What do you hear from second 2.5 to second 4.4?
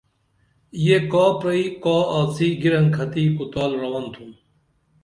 گِرنکھتی کُتال رون تُھم